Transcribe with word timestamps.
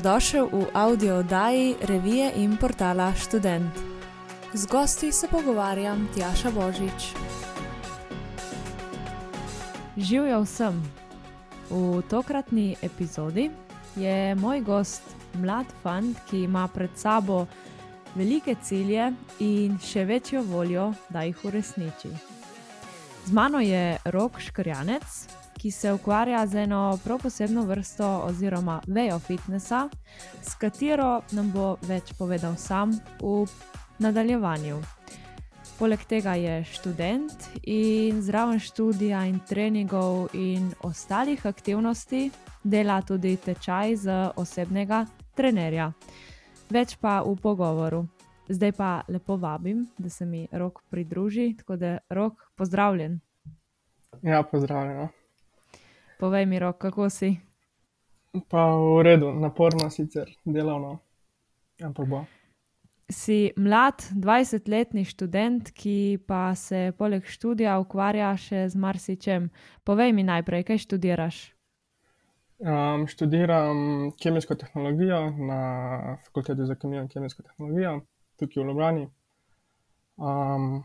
Dobrodošel 0.00 0.48
v 0.48 0.64
audio 0.72 1.20
oddaji 1.20 1.76
revije 1.84 2.32
in 2.40 2.56
portala 2.56 3.12
Student. 3.12 3.68
Z 4.52 4.66
gosti 4.66 5.12
se 5.12 5.28
pogovarjam 5.28 6.08
Tjaša 6.14 6.50
Božič. 6.50 7.12
Živijo 9.96 10.40
vsem. 10.40 10.80
V 11.70 12.00
tokratni 12.08 12.76
epizodi 12.82 13.50
je 13.96 14.34
moj 14.40 14.60
gost 14.60 15.02
mlad 15.36 15.68
fant, 15.82 16.16
ki 16.30 16.48
ima 16.48 16.64
pred 16.68 16.96
sabo 16.96 17.44
velike 18.16 18.56
cilje 18.62 19.12
in 19.44 19.76
še 19.84 20.04
večjo 20.08 20.40
voljo, 20.42 20.94
da 21.12 21.28
jih 21.28 21.44
uresniči. 21.44 22.08
Z 23.28 23.32
mano 23.36 23.60
je 23.60 24.00
Rok 24.04 24.40
Škrjanec, 24.40 25.28
ki 25.60 25.70
se 25.70 25.92
ukvarja 25.92 26.46
z 26.46 26.54
eno 26.54 26.98
prav 27.04 27.18
posebno 27.22 27.62
vrsto 27.62 28.22
oziroma 28.24 28.80
vejo 28.86 29.18
fitnesa, 29.18 29.88
s 30.42 30.54
katero 30.54 31.20
nam 31.32 31.50
bo 31.52 31.74
več 31.82 32.14
povedal 32.18 32.56
sam 32.56 32.94
v 33.20 33.44
nadaljevanju. 33.98 34.78
Poleg 35.78 36.00
tega 36.08 36.34
je 36.40 36.64
študent 36.64 37.44
in 37.62 38.22
zraven 38.22 38.60
študija 38.60 39.26
in 39.28 39.38
treningov 39.48 40.32
in 40.32 40.72
ostalih 40.80 41.46
aktivnosti 41.46 42.30
dela 42.64 43.02
tudi 43.02 43.36
tečaj 43.36 43.96
za 43.96 44.18
osebnega 44.36 45.04
trenerja. 45.36 45.92
Več 46.70 46.96
pa 46.96 47.20
v 47.20 47.36
pogovoru. 47.36 48.06
Zdaj 48.48 48.72
pa 48.72 48.90
lepo 49.08 49.36
vabim, 49.36 49.86
da 49.98 50.08
se 50.08 50.26
mi 50.26 50.46
rok 50.52 50.82
pridruži, 50.90 51.54
tako 51.58 51.76
da 51.76 51.98
rok, 52.08 52.48
pozdravljen. 52.56 53.20
Ja, 54.22 54.42
pozdravljeno. 54.42 55.19
Povej 56.20 56.44
mi, 56.46 56.58
rok, 56.58 56.76
kako 56.78 57.08
si. 57.08 57.32
Pa 58.48 58.76
v 58.76 59.00
redu, 59.02 59.32
naporno 59.32 59.88
sicer, 59.90 60.28
delovno, 60.44 60.98
ampak 61.80 62.06
bo. 62.06 62.20
Si 63.08 63.48
mlad, 63.56 64.04
20-letni 64.12 65.06
študent, 65.08 65.72
ki 65.72 66.20
pa 66.28 66.52
se 66.54 66.92
poleg 66.98 67.24
študija 67.24 67.78
ukvarja 67.80 68.34
še 68.36 68.68
z 68.68 68.76
marsičem. 68.76 69.48
Povej 69.80 70.12
mi 70.12 70.22
najprej, 70.28 70.68
kaj 70.68 70.84
študiraš. 70.84 71.40
Um, 72.60 73.08
študiram 73.08 74.12
kemijsko 74.20 74.60
tehnologijo 74.60 75.24
na 75.40 75.60
fakulteti 76.28 76.68
za 76.68 76.76
kemijo 76.76 77.02
in 77.02 77.08
kemijsko 77.08 77.48
tehnologijo, 77.48 78.02
tukaj 78.36 78.60
v 78.60 78.68
Ljubljani. 78.68 79.08
Um, 80.20 80.82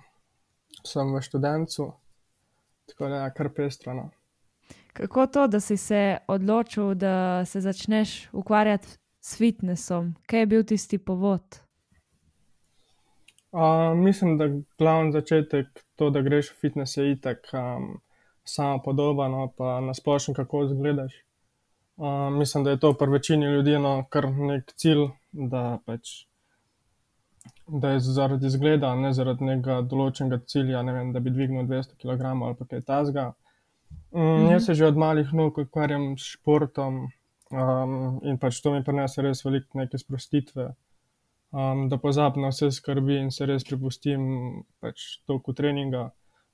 sem 0.88 1.12
v 1.12 1.22
študencu, 1.22 1.92
tako 2.88 3.12
da 3.12 3.26
je 3.28 3.34
kar 3.36 3.52
pestrano. 3.52 4.14
Kako 4.96 5.28
to, 5.28 5.48
da 5.48 5.60
si 5.60 5.78
se 5.78 6.18
odločil, 6.28 6.94
da 6.94 7.46
se 7.46 7.62
začneš 7.62 8.30
ukvarjati 8.32 8.88
s 9.20 9.38
fitnessom? 9.38 10.16
Kaj 10.26 10.40
je 10.40 10.46
bil 10.46 10.64
tisti 10.64 10.98
povod? 10.98 11.60
Uh, 13.52 13.98
mislim, 13.98 14.38
da 14.38 14.46
glavni 14.78 15.12
začetek 15.12 15.68
to, 15.96 16.10
da 16.10 16.22
greš 16.22 16.52
v 16.52 16.56
fitness, 16.62 16.98
je 16.98 17.12
itak 17.12 17.52
um, 17.54 18.00
samo 18.44 18.80
podoba, 18.84 19.28
no, 19.28 19.52
pa 19.58 19.82
nasplošno 19.82 20.34
kako 20.34 20.64
izgledaš. 20.64 21.14
Uh, 21.98 22.32
mislim, 22.32 22.64
da 22.64 22.70
je 22.70 22.80
to 22.80 22.94
pri 22.94 23.12
večini 23.12 23.46
ljudi 23.46 23.80
no, 23.80 24.06
kar 24.10 24.32
nek 24.32 24.72
cilj, 24.76 25.10
da, 25.32 25.80
pač, 25.86 26.24
da 27.68 27.90
je 27.90 28.00
zaradi 28.00 28.48
izgleda, 28.48 28.96
ne 28.96 29.14
zaradi 29.14 29.44
nekega 29.44 29.82
določenega 29.82 30.40
cilja, 30.48 30.84
ne 30.84 30.94
vem, 30.94 31.12
da 31.12 31.20
bi 31.20 31.36
dvignil 31.36 31.68
200 31.68 32.00
kg 32.00 32.32
ali 32.32 32.56
pa 32.56 32.66
kaj 32.66 32.88
tasga. 32.88 33.34
Mm, 34.16 34.52
jaz 34.52 34.66
se 34.66 34.74
že 34.74 34.88
od 34.88 34.98
malih 34.98 35.34
nog 35.34 35.58
ukvarjam 35.58 36.18
s 36.18 36.24
športom 36.24 37.08
um, 37.52 38.20
in 38.24 38.38
pač 38.40 38.62
to 38.64 38.72
mi 38.72 38.84
prinese 38.84 39.22
res 39.22 39.42
veliko 39.44 39.76
neke 39.76 39.98
sprostitve, 40.00 40.70
um, 41.52 41.82
da 41.92 41.98
pozabim 42.00 42.46
na 42.46 42.52
vse 42.54 42.70
skrbi 42.72 43.18
in 43.20 43.32
se 43.32 43.46
res 43.46 43.66
prepustim 43.68 44.22
pač 44.80 45.04
toku 45.28 45.52
treninga, 45.54 46.06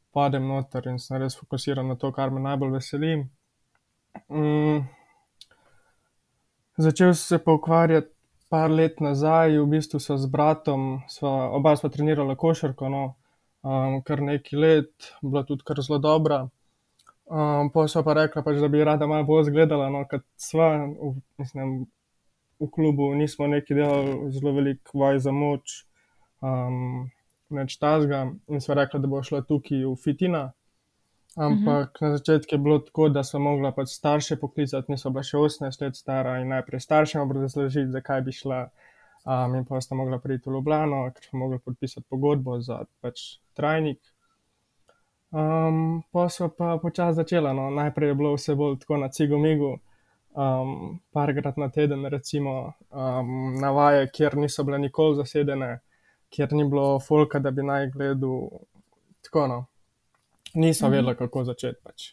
padem 0.09 0.47
noter 0.49 0.87
in 0.89 0.97
se 0.99 1.19
res 1.21 1.37
fokusiram 1.37 1.87
na 1.87 1.95
to, 2.01 2.09
kar 2.11 2.33
me 2.33 2.41
najbolj 2.41 2.73
veseli. 2.79 3.11
Um, 4.27 4.87
začel 6.77 7.13
sem 7.13 7.27
se 7.27 7.39
pa 7.43 7.53
ukvarjati 7.59 8.09
par 8.49 8.73
let 8.73 8.97
nazaj, 9.05 9.59
v 9.59 9.67
bistvu 9.75 10.01
so 10.01 10.17
z 10.17 10.31
bratom, 10.33 11.03
sva, 11.07 11.51
oba 11.59 11.75
sva 11.77 11.93
trenirala 11.93 12.33
košarko, 12.35 12.89
no, 12.89 13.03
um, 13.61 14.01
kar 14.01 14.25
nekaj 14.31 14.59
let, 14.59 15.11
bila 15.21 15.45
tudi 15.45 15.69
kar 15.69 15.83
zelo 15.85 16.01
dobra. 16.01 16.41
Um, 17.31 17.69
pa 17.71 17.85
so 17.87 18.03
pa 18.03 18.13
rekla, 18.17 18.43
pač, 18.43 18.57
da 18.59 18.67
bi 18.67 18.83
rada 18.83 19.07
malo 19.07 19.23
bolj 19.23 19.45
zgledala, 19.47 19.87
no, 19.93 20.01
kot 20.09 20.25
sva, 20.35 20.73
v, 20.83 21.13
mislim, 21.39 21.85
v 22.59 22.67
klubu 22.75 23.07
nismo 23.15 23.47
neki 23.47 23.77
delali 23.77 24.31
zelo 24.35 24.51
veliko 24.57 24.99
vaj 24.99 25.21
za 25.23 25.31
moč, 25.31 25.77
um, 26.43 27.07
neč 27.55 27.77
tazga 27.79 28.25
in 28.51 28.59
sva 28.63 28.81
rekla, 28.81 28.99
da 28.99 29.11
bo 29.13 29.23
šla 29.23 29.45
tukaj 29.47 29.85
v 29.85 29.95
fitina. 30.03 30.49
Ampak 31.39 31.95
uh 31.95 32.01
-huh. 32.01 32.11
na 32.11 32.17
začetku 32.17 32.55
je 32.55 32.59
bilo 32.59 32.79
tako, 32.79 33.09
da 33.09 33.23
so 33.23 33.39
mogla 33.39 33.71
pač 33.71 33.87
starše 33.95 34.35
poklicati, 34.35 34.91
niso 34.91 35.09
bila 35.09 35.23
še 35.23 35.37
18 35.37 35.81
let 35.81 35.95
stara 35.95 36.39
in 36.39 36.47
najprej 36.47 36.79
staršem 36.79 37.21
obrazložiti, 37.21 37.91
zakaj 37.91 38.21
bi 38.21 38.31
šla. 38.31 38.69
Um, 39.25 39.55
in 39.55 39.65
pa 39.65 39.81
sta 39.81 39.95
mogla 39.95 40.19
priti 40.19 40.49
v 40.49 40.53
Ljubljano, 40.53 41.11
ker 41.13 41.23
so 41.23 41.37
mogli 41.37 41.59
podpisati 41.59 42.07
pogodbo 42.09 42.59
za 42.59 42.83
pač 43.01 43.37
trajnik. 43.53 43.99
Um, 45.31 46.03
pa 46.11 46.29
so 46.29 46.49
pa 46.49 46.77
počasi 46.77 47.15
začela. 47.15 47.53
No. 47.53 47.69
Najprej 47.69 48.09
je 48.09 48.15
bilo 48.15 48.33
vse 48.35 48.55
bolj 48.55 48.79
tako 48.79 48.97
na 48.97 49.09
cigomigu, 49.09 49.79
um, 50.35 50.99
parkrat 51.11 51.57
na 51.57 51.69
teden, 51.69 52.05
recimo 52.05 52.73
um, 52.89 53.55
na 53.61 53.71
vaje, 53.71 54.09
kjer 54.11 54.37
niso 54.37 54.63
bile 54.63 54.79
nikoli 54.79 55.15
zasedene, 55.15 55.79
kjer 56.29 56.53
ni 56.53 56.65
bilo 56.69 56.99
folka, 56.99 57.39
da 57.39 57.51
bi 57.51 57.63
naj 57.63 57.87
gledal. 57.95 58.49
Tako 59.21 59.47
no. 59.47 59.65
Niso 60.53 60.85
mhm. 60.85 60.95
vedela, 60.95 61.15
kako 61.15 61.43
začeti. 61.43 61.79
Pač. 61.83 62.11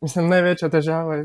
Mislim, 0.00 0.28
največja 0.28 0.68
težava 0.68 1.20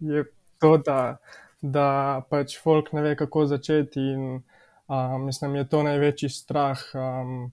je 0.00 0.24
to, 0.60 0.76
da, 0.76 1.16
da 1.60 1.88
pač 2.30 2.56
folk 2.62 2.92
ne 2.92 3.02
ve, 3.02 3.12
kako 3.16 3.44
začeti, 3.46 4.00
in 4.00 4.40
um, 4.88 5.26
mislim, 5.26 5.60
je 5.60 5.68
to 5.68 5.82
največji 5.82 6.28
strah. 6.32 6.80
Um, 6.96 7.52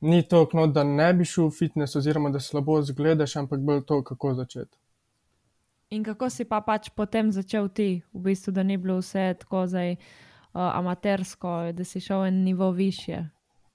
ni 0.00 0.22
to, 0.22 0.46
no, 0.52 0.66
da 0.66 0.84
ne 0.84 1.12
bi 1.14 1.24
šel 1.24 1.48
v 1.48 1.56
fitness, 1.58 1.96
oziroma 1.96 2.30
da 2.30 2.40
slabo 2.40 2.82
zgledaš, 2.82 3.36
ampak 3.36 3.60
bolj 3.60 3.82
to, 3.86 4.02
kako 4.02 4.34
začeti. 4.34 4.76
In 5.90 6.04
kako 6.04 6.28
si 6.30 6.44
pa 6.44 6.60
pač 6.60 6.90
potem 6.92 7.32
začel 7.32 7.68
ti, 7.72 8.02
v 8.12 8.20
bistvu, 8.28 8.52
da 8.52 8.62
ni 8.62 8.76
bilo 8.76 8.98
vse 9.00 9.34
tako 9.40 9.64
zdaj 9.66 9.96
uh, 9.96 10.68
amatersko, 10.76 11.72
da 11.72 11.84
si 11.84 12.00
šel 12.00 12.26
en 12.28 12.42
nivo 12.44 12.70
više? 12.70 13.24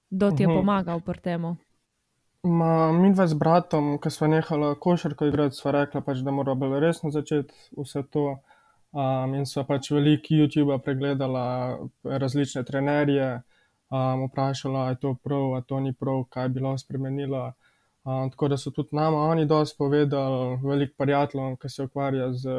Kdo 0.10 0.32
ti 0.32 0.44
je 0.44 0.48
uhum. 0.48 0.58
pomagal 0.62 1.02
pri 1.02 1.20
tem? 1.20 1.46
Mi 2.44 3.14
dva 3.14 3.26
z 3.28 3.34
bratom, 3.40 3.98
ki 3.98 4.10
smo 4.12 4.28
nehali 4.28 4.76
košarko 4.80 5.26
igrati, 5.26 5.56
smo 5.56 5.72
rekli, 5.72 6.02
pač, 6.06 6.22
da 6.22 6.32
moramo 6.32 6.68
bolj 6.68 6.80
resno 6.80 7.10
začeti 7.12 7.54
vse 7.78 8.04
to. 8.12 8.38
Um, 8.94 9.34
in 9.34 9.48
so 9.50 9.64
pač 9.66 9.90
veliki 9.90 10.38
YouTube 10.38 10.76
pregledali 10.86 11.90
različne 12.04 12.62
trenerje, 12.64 13.42
um, 13.94 14.26
vprašala, 14.28 14.90
je 14.90 15.00
to 15.00 15.14
prav, 15.24 15.54
ali 15.54 15.64
to 15.68 15.80
ni 15.80 15.94
prav, 15.94 16.24
kaj 16.30 16.50
bi 16.50 16.64
lahko 16.64 16.78
spremenila. 16.78 17.54
Um, 18.04 18.32
tako 18.32 18.48
da 18.48 18.58
so 18.58 18.72
tudi 18.72 18.96
nama 18.96 19.18
oni 19.18 19.46
dosti 19.46 19.78
povedali, 19.78 20.58
veliko 20.64 20.94
prijateljev, 20.98 21.56
ki 21.62 21.70
se 21.70 21.84
ukvarja 21.84 22.34
z 22.34 22.56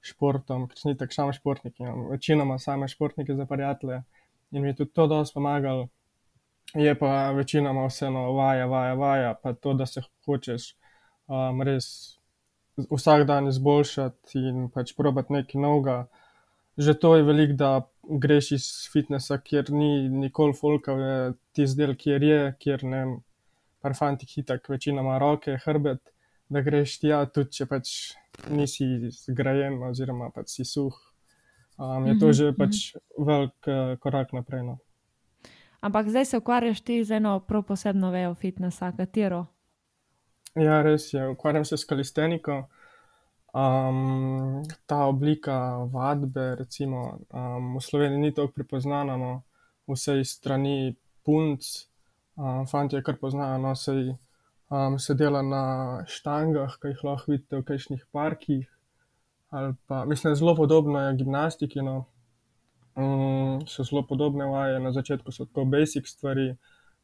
športom, 0.00 0.68
ker 0.68 0.78
ni 0.84 0.96
tako 0.96 1.12
samo 1.12 1.32
športniki, 1.32 1.84
večinoma 2.10 2.58
same 2.58 2.88
športnike 2.88 3.34
za 3.34 3.46
prijatelje 3.46 4.02
in 4.50 4.62
mi 4.62 4.76
tudi 4.76 4.92
to 4.92 5.06
dosti 5.06 5.34
pomagali. 5.34 5.88
Je 6.74 6.94
pa 6.98 7.30
večinoma 7.30 7.86
vseeno 7.86 8.32
vaja, 8.32 8.66
vaja, 8.66 8.94
vaja, 8.94 9.34
pa 9.42 9.52
to, 9.52 9.74
da 9.74 9.86
se 9.86 10.02
hočeš 10.26 10.74
um, 11.26 11.62
res 11.62 12.16
vsak 12.90 13.26
dan 13.26 13.48
izboljšati 13.48 14.38
in 14.38 14.68
pač 14.70 14.94
probati 14.96 15.32
nekaj 15.32 15.60
novega. 15.60 16.06
Že 16.78 16.94
to 16.94 17.16
je 17.16 17.22
veliko, 17.22 17.52
da 17.58 17.70
greš 18.10 18.52
iz 18.52 18.68
fitnesa, 18.92 19.38
kjer 19.38 19.70
ni 19.70 20.08
nikoli 20.08 20.54
folka, 20.56 20.94
ti 21.52 21.66
zdel, 21.66 21.94
kjer 21.98 22.22
je, 22.22 22.40
kjer 22.58 22.84
ne, 22.84 23.02
par 23.80 23.94
fanti 23.98 24.26
hitak, 24.26 24.68
večina 24.68 25.04
ima 25.04 25.18
roke, 25.18 25.58
hrbet, 25.64 26.02
da 26.50 26.62
greš 26.66 26.98
tja, 27.04 27.22
tudi 27.30 27.60
če 27.60 27.66
pač 27.70 27.94
nisi 28.50 29.10
zgrajen 29.14 29.78
oziroma 29.90 30.30
pač 30.34 30.56
si 30.56 30.66
suh. 30.66 30.96
Um, 31.80 32.04
je 32.10 32.18
to 32.18 32.28
mhm, 32.28 32.36
že 32.36 32.52
pač 32.56 32.80
mhm. 32.92 33.26
velik 33.28 33.70
uh, 33.70 33.94
korak 34.02 34.34
naprej. 34.36 34.66
No. 34.66 34.78
Ampak 35.80 36.10
zdaj 36.12 36.26
se 36.28 36.38
ukvarjaš 36.38 36.82
ti 36.84 37.00
z 37.04 37.16
eno 37.16 37.38
prav 37.40 37.64
posebno 37.70 38.10
vejo 38.12 38.34
fitnesa, 38.34 38.92
katero? 38.92 39.46
Ja, 40.58 40.82
res 40.82 41.12
je, 41.14 41.22
ukvarjam 41.30 41.64
se 41.64 41.78
s 41.78 41.86
kalisteniko. 41.88 42.66
Um, 43.50 44.62
ta 44.86 45.04
oblika 45.10 45.76
vadbe, 45.90 46.54
recimo, 46.54 47.18
um, 47.34 47.76
v 47.76 47.82
Sloveniji 47.82 48.20
ni 48.20 48.34
tako 48.34 48.52
prepoznana, 48.54 49.16
no, 49.16 49.42
vse 49.90 50.20
iz 50.20 50.36
strani 50.38 50.94
punc, 51.26 51.66
um, 52.36 52.66
fanti 52.70 52.96
je 52.96 53.02
kar 53.02 53.18
poznajo, 53.18 53.58
no, 53.58 53.74
sej, 53.74 54.14
um, 54.70 54.98
se 54.98 55.14
dela 55.18 55.42
na 55.42 55.64
štangah, 56.06 56.76
ki 56.78 56.94
jih 56.94 57.02
lahko 57.04 57.32
vidite 57.32 57.58
v 57.58 57.66
kajšnih 57.66 58.06
parkih. 58.14 58.68
Pa, 59.86 60.04
mislim, 60.06 60.34
zelo 60.38 60.54
podobno 60.54 61.00
je 61.00 61.16
gimnastiki, 61.18 61.82
no, 61.82 62.04
so 63.66 63.82
zelo 63.82 64.04
podobne 64.06 64.46
vaje. 64.46 64.78
Na 64.80 64.92
začetku 64.92 65.32
so 65.32 65.44
tako 65.44 65.64
basic 65.64 66.06
stvari, 66.06 66.52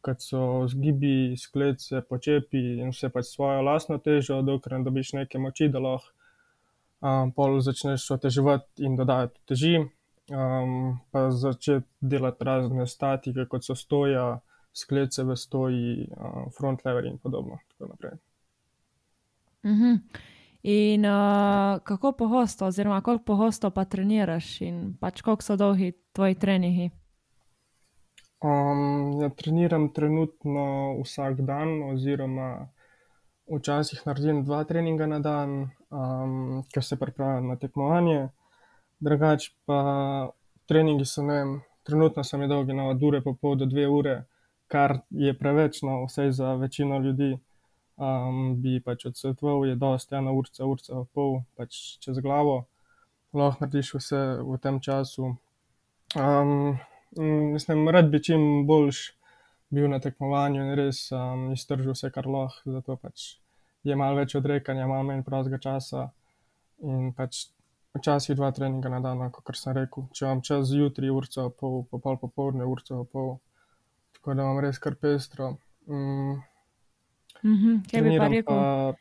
kot 0.01 0.23
so 0.23 0.69
zgibi, 0.71 1.35
sklece, 1.35 2.05
počepi 2.07 2.79
in 2.79 2.93
vse 2.95 3.11
pač 3.11 3.33
svojo 3.33 3.65
lastno 3.67 3.99
težo, 3.99 4.39
dokler 4.47 4.79
ne 4.79 4.87
dobiš 4.87 5.13
neke 5.19 5.43
moči, 5.43 5.67
da 5.69 5.83
lahko 5.83 6.15
pol 7.37 7.61
začneš 7.61 8.11
oteževati 8.11 8.85
in 8.85 8.97
dodajati 8.97 9.41
uteži. 9.45 9.77
pa 11.11 11.31
začeti 11.31 11.87
delati 12.01 12.45
razne 12.45 12.87
statike, 12.87 13.47
kot 13.47 13.65
so 13.65 13.75
stoja, 13.75 14.41
sklece 14.75 15.25
v 15.25 15.37
stoji, 15.37 16.09
front 16.59 16.83
leverji 16.85 17.11
in 17.11 17.19
podobno, 17.19 17.59
tako 17.69 17.91
naprej. 17.93 18.19
In, 20.63 21.03
kako 21.85 22.13
pogosto 22.13 22.67
oziroma 22.67 23.01
koliko 23.01 23.25
pogosto 23.25 23.71
pa 23.71 23.85
treniraš 23.85 24.61
in 24.61 24.97
pač 25.01 25.23
koliko 25.23 25.43
so 25.43 25.57
dolgi 25.57 25.93
tvoji 26.13 26.35
treningi? 26.35 26.91
ja, 29.23 29.29
treniram 29.37 29.93
trenutno 29.93 30.97
vsak 31.03 31.41
dan 31.41 31.83
oziroma 31.93 32.69
včasih 33.51 34.03
naredim 34.07 34.45
dva 34.45 34.65
treninga 34.65 35.07
na 35.07 35.19
dan, 35.19 35.71
ker 36.73 36.85
se 36.85 36.97
pripravljam 36.97 37.49
na 37.49 37.57
tekmovanje. 37.57 38.29
Drugače 39.01 39.53
pa 39.67 39.81
treningi 40.67 41.05
so, 41.05 41.23
ne 41.23 41.35
vem, 41.35 41.53
trenutno 41.87 42.25
so 42.25 42.39
mi 42.39 42.49
dolgi, 42.49 42.75
no, 42.75 42.89
od 42.91 43.03
ure 43.03 43.21
pa 43.23 43.35
pol 43.41 43.57
do 43.57 43.67
dve 43.67 43.87
uri, 43.89 44.17
kar 44.73 44.99
je 45.11 45.35
preveč, 45.39 45.83
no, 45.83 46.05
vsaj 46.07 46.33
za 46.33 46.55
večino 46.55 46.99
ljudi. 46.99 47.37
bi 48.57 48.81
pač 48.85 49.07
odsvetoval, 49.09 49.63
je 49.67 49.75
dosti 49.81 50.15
ena 50.15 50.33
urica, 50.33 50.67
urica 50.69 50.95
pa 50.95 51.05
pol 51.15 51.39
pač 51.57 51.97
čez 52.05 52.19
glavo. 52.21 52.67
Lahko 53.33 53.65
narediš 53.65 53.95
vse 53.95 54.21
v 54.45 54.59
tem 54.61 54.81
času. 54.81 55.37
mislim, 57.53 57.89
rad 57.89 58.11
bi 58.11 58.23
čim 58.23 58.67
boljše 58.67 59.17
bil 59.71 59.89
na 59.91 59.99
tekmovanju 60.03 60.63
in 60.63 60.75
res, 60.79 61.09
iztržil 61.55 61.95
vse, 61.95 62.11
kar 62.15 62.29
lahko, 62.31 62.77
zato 62.79 62.97
pač 63.01 63.37
je 63.87 63.97
malo 63.97 64.21
več 64.21 64.35
odrekanja, 64.39 64.87
malo 64.91 65.07
manj 65.09 65.25
prostega 65.27 65.59
časa. 65.63 66.09
In 66.87 67.13
pač 67.17 67.47
včasih 67.97 68.37
dva 68.37 68.51
treninga 68.53 68.91
na 68.93 69.01
dan, 69.01 69.25
kakor 69.33 69.57
sem 69.59 69.77
rekel. 69.77 70.09
Če 70.13 70.27
imam 70.27 70.43
čas 70.45 70.69
zjutraj, 70.71 71.13
urico 71.13 71.49
pa 71.49 71.55
pol, 71.61 71.79
pa 71.91 72.01
pol 72.03 72.19
popoldne 72.21 72.67
urico 72.69 73.03
pa 73.03 73.09
pol. 73.13 73.33
Tako 74.19 74.35
da 74.35 74.47
imam 74.47 74.61
res 74.65 74.81
kar 74.83 74.99
pestro. 75.01 75.55
kaj 77.91 78.03
bi 78.03 78.19
pa 78.19 78.29
rekel, 78.33 78.51
pa... 78.51 78.93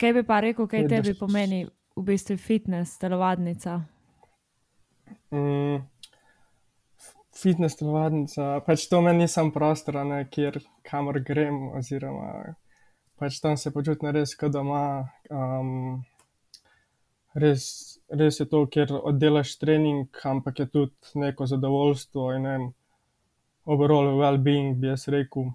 kaj 0.00 0.16
bi 0.16 0.26
pa 0.26 0.40
rekel, 0.46 0.68
kaj 0.70 0.88
tebi 0.88 1.14
pomeni 1.18 1.64
v 1.96 2.04
bistvu 2.10 2.38
fitnes 2.40 2.96
telovadnica? 2.98 3.80
Fitnes 7.40 7.76
telovadnica, 7.76 8.60
pač 8.66 8.88
to 8.88 9.00
meni 9.04 9.24
ni 9.24 9.28
samo 9.28 9.52
prostor, 9.54 10.02
ne, 10.06 10.24
kjer, 10.32 10.60
kamor 10.86 11.20
grem 11.24 11.70
oziroma 11.78 12.54
pač 13.20 13.36
tam 13.44 13.56
se 13.60 13.70
počutim 13.70 14.08
res 14.16 14.32
ke 14.34 14.48
doma. 14.48 14.82
res, 17.42 17.64
res 18.20 18.40
je 18.40 18.46
to, 18.48 18.64
kjer 18.74 18.94
oddelaš 18.96 19.58
trening, 19.60 20.08
ampak 20.32 20.62
je 20.64 20.66
tudi 20.72 21.20
neko 21.20 21.46
zadovoljstvo 21.46 22.30
in, 22.36 22.46
ne 22.46 22.54
vem, 22.54 22.64
overall 23.70 24.16
wellbeing, 24.18 24.80
bi 24.80 24.88
jaz 24.88 25.06
rekel. 25.12 25.52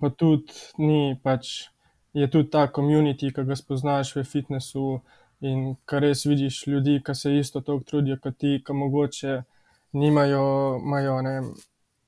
pa 0.00 0.10
tudi 0.22 0.54
ni 0.78 1.18
pač, 1.24 1.66
je 2.14 2.30
tudi 2.30 2.50
ta 2.54 2.68
community, 2.70 3.32
ke 3.34 3.44
ga 3.44 3.58
spoznaš 3.58 4.14
v 4.16 4.24
fitnesu 4.24 5.00
in 5.42 5.74
ke 5.88 6.00
res 6.04 6.22
vidiš 6.28 6.62
ljudi, 6.70 7.00
ke 7.02 7.14
se 7.14 7.34
isto 7.38 7.60
toliko 7.60 7.90
trudijo 7.90 8.20
kot 8.22 8.38
ti, 8.38 8.60
ke 8.64 8.76
mogoče 8.76 9.40
nimajo, 9.92 10.78
imajo, 10.84 11.22
ne 11.22 11.34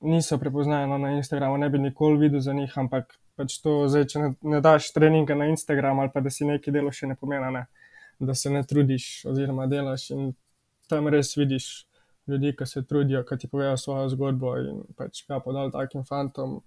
niso 0.03 0.37
prepoznavni, 0.37 0.89
no, 0.89 0.97
na 0.97 1.11
Instagramu, 1.11 1.57
ne 1.57 1.69
bi 1.69 1.79
nikoli 1.79 2.17
videl 2.17 2.39
za 2.39 2.53
njih, 2.53 2.73
ampak 2.77 3.15
pač 3.35 3.57
to 3.63 3.87
zdaj, 3.87 4.05
če 4.11 4.19
ne 4.41 4.59
daš 4.61 4.91
treninga 4.93 5.35
na 5.35 5.47
Instagram 5.51 5.99
ali 6.03 6.11
pa 6.13 6.21
da 6.21 6.29
si 6.29 6.45
nekaj 6.45 6.73
delal, 6.75 6.91
še 6.91 7.07
ne 7.07 7.15
pomeni, 7.15 7.51
ne, 7.55 7.65
da 8.19 8.35
se 8.35 8.51
ne 8.51 8.63
trudiš 8.67 9.25
oziroma 9.31 9.67
delaš, 9.71 10.09
in 10.15 10.33
tam 10.91 11.07
res 11.07 11.33
vidiš 11.37 11.69
ljudi, 12.27 12.53
ke 12.55 12.65
se 12.65 12.83
trudijo, 12.87 13.23
ke 13.27 13.37
ti 13.39 13.47
povejo 13.47 13.77
svojo 13.77 14.11
zgodbo, 14.11 14.57
in 14.59 14.83
pač 14.99 15.23
kapo 15.27 15.55
dol 15.55 15.71
takim 15.71 16.05
fantom. 16.07 16.61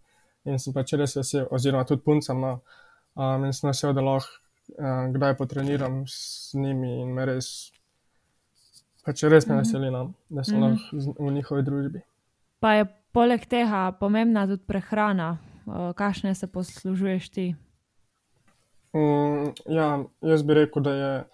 In 0.47 0.61
sem 0.63 0.75
pač 0.75 0.93
res 0.95 1.17
vesel, 1.17 1.47
oziroma 1.51 1.85
tudi 1.89 2.05
puncam, 2.07 2.41
no, 2.41 2.53
in 3.43 3.55
sem 3.57 3.71
vesel, 3.71 3.95
da 3.97 4.05
lahko, 4.05 4.43
kdaj 5.15 5.37
potreniram 5.39 6.05
z 6.11 6.59
njimi 6.59 7.01
in 7.03 7.13
me 7.15 7.25
res 7.29 7.71
pač 9.07 9.23
res 9.31 9.47
me 9.47 9.61
veseli, 9.63 9.91
no, 9.95 10.11
da 10.29 10.45
sem 10.45 10.61
lahko 10.61 11.03
v 11.19 11.33
njihovi 11.39 11.67
družbi. 11.67 12.03
Pa 12.61 12.79
je 12.81 12.89
poleg 13.15 13.47
tega 13.49 13.89
pomembna 14.01 14.47
tudi 14.51 14.65
prehrana? 14.67 15.37
kakšne 15.95 16.35
se 16.35 16.47
poslužuješ 16.47 17.29
ti? 17.29 17.55
ja, 19.67 20.05
jaz 20.23 20.43
bi 20.43 20.55
rekel, 20.55 20.83
da 20.83 20.93
je, 20.95 21.25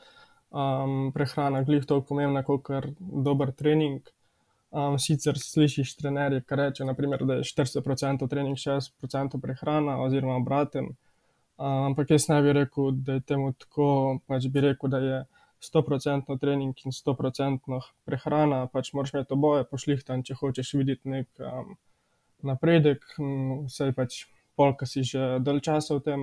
prehrana 1.15 1.63
glih 1.63 1.85
toliko 1.87 2.07
pomembna 2.09 2.43
kakor 2.43 2.89
dober 2.99 3.53
trening. 3.53 4.01
sicer 4.99 5.37
slišiš 5.37 5.97
trenerje, 5.97 6.41
ke 6.49 6.57
rečejo, 6.57 6.87
na 6.87 6.95
primer, 6.97 7.21
da 7.29 7.35
je 7.35 7.45
štirideset 7.45 7.85
procentov 7.85 8.29
trening, 8.29 8.57
šestdeset 8.57 8.95
procentov 8.99 9.41
prehrana 9.41 9.99
oziroma 10.01 10.39
obratno. 10.41 10.95
ampak 11.57 12.11
jaz 12.11 12.29
ne 12.29 12.43
bi 12.43 12.53
rekel, 12.53 12.91
da 12.91 13.13
je 13.13 13.21
temu 13.21 13.53
tako, 13.53 14.19
pač 14.27 14.47
bi 14.49 14.61
rekel, 14.61 14.91
da 14.91 14.99
je 14.99 15.25
stoprocentno 15.63 16.37
trening 16.43 16.75
in 16.85 16.93
stoprocentno 16.93 17.81
prehrana, 18.05 18.67
pač 18.73 18.93
moraš 18.97 19.15
imeti 19.15 19.35
oboje 19.37 19.65
pošlihtano, 19.71 20.27
če 20.27 20.35
hočeš 20.41 20.75
videti 20.81 21.13
neki, 21.13 21.47
napredek, 22.43 23.07
saj 23.71 23.95
pač 23.97 24.25
pol, 24.59 24.75
ke 24.79 24.89
si 24.91 25.07
že 25.07 25.39
dalj 25.41 25.63
časa 25.65 25.99
v 25.99 26.05
tem. 26.05 26.21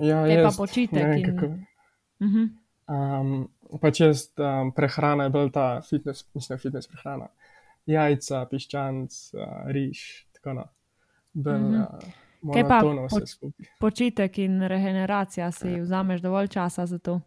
ja, 0.00 0.24
Kaj 0.24 0.42
pa 0.48 0.52
počitek 0.56 1.04
ne 1.04 1.20
in... 1.20 1.24
kako, 1.28 1.46
pač 3.84 4.00
jaz, 4.00 4.26
prehrana 4.76 5.28
je 5.28 5.34
bolj 5.36 5.52
ta 5.54 5.68
fitnes, 5.84 6.24
mislim 6.34 6.58
fitnes 6.64 6.88
prehrana, 6.90 7.28
jajca, 7.86 8.44
piščanec, 8.50 9.20
riž, 9.76 10.04
tako 10.38 10.58
no. 10.58 10.68
Bolj, 11.34 11.82
Kaj 12.52 12.64
pa 12.68 12.80
skupaj. 13.26 13.66
počitek 13.80 14.38
in 14.38 14.62
regeneracija, 14.62 15.52
si 15.52 15.80
vzameš 15.80 16.20
dovolj 16.20 16.48
časa 16.48 16.86
za 16.86 16.98
to? 16.98 17.20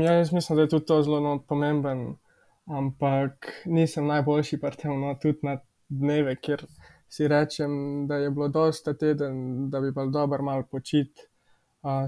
ja, 0.00 0.12
jaz 0.12 0.32
mislim, 0.32 0.56
da 0.56 0.62
je 0.62 0.68
tudi 0.68 0.86
to 0.86 1.02
zelo, 1.02 1.20
no, 1.20 1.38
pomembno, 1.48 2.18
ampak 2.66 3.52
nisem 3.66 4.06
najboljši 4.06 4.60
pri 4.60 4.76
tem, 4.76 5.00
no, 5.00 5.14
tudi 5.14 5.38
na 5.42 5.58
dneve, 5.88 6.36
kjer 6.36 6.66
si 7.08 7.28
rečem, 7.28 8.06
da 8.06 8.16
je 8.16 8.30
bilo 8.30 8.48
dosti 8.48 8.84
ta 8.84 8.94
teden, 8.94 9.70
da 9.70 9.80
bi 9.80 9.92
bilo 9.92 10.06
dobro 10.06 10.42
malo 10.42 10.62
počiti, 10.70 11.22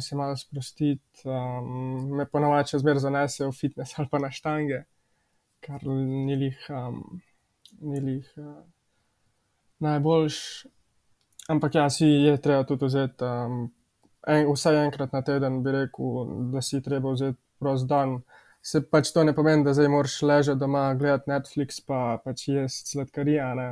se 0.00 0.16
malo 0.16 0.36
sprostiti, 0.36 1.28
me 2.16 2.26
po 2.26 2.40
navadi 2.40 2.68
še 2.68 2.82
zmeraj 2.82 3.06
zanese 3.06 3.46
v 3.46 3.54
fitnes 3.56 3.94
ali 3.98 4.08
pa 4.10 4.18
na 4.18 4.30
štange, 4.30 4.82
kar 5.64 5.86
ni 5.86 6.36
glih, 6.36 6.66
ni 7.80 8.00
glih, 8.00 8.34
najboljše. 9.78 10.68
Ampak 11.50 11.74
ja, 11.74 11.88
si 11.90 12.06
je 12.06 12.36
treba 12.38 12.64
tudi 12.64 12.86
vzeti, 12.86 13.26
vsaj 14.52 14.84
enkrat 14.84 15.14
na 15.16 15.22
teden, 15.26 15.62
bi 15.64 15.74
rekel, 15.74 16.50
da 16.52 16.62
si 16.62 16.82
treba 16.82 17.14
vzeti 17.16 17.38
prost 17.58 17.88
dan. 17.90 18.20
Saj 18.62 18.84
pač 18.92 19.10
to 19.14 19.24
ne 19.24 19.32
pomeni, 19.34 19.64
da 19.64 19.72
zdaj 19.74 19.88
moraš 19.88 20.18
ležati 20.22 20.60
doma, 20.60 20.90
gledati 20.94 21.30
Netflix 21.30 21.80
pa 21.86 22.20
pač 22.24 22.48
jesti 22.48 22.94
sladkarije, 22.94 23.40
a 23.40 23.54
ne. 23.56 23.68